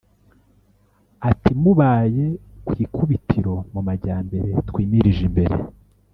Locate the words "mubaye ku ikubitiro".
1.61-3.53